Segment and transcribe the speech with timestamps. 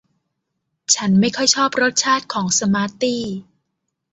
[0.95, 3.23] ฉันไม่ค่อยชอบรสชาติของสมาร์ทตี้